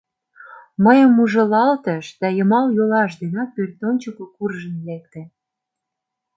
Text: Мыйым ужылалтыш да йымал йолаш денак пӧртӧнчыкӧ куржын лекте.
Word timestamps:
Мыйым 0.83 1.13
ужылалтыш 1.23 2.05
да 2.21 2.27
йымал 2.37 2.67
йолаш 2.77 3.11
денак 3.21 3.49
пӧртӧнчыкӧ 3.55 4.25
куржын 4.35 4.75
лекте. 4.87 5.21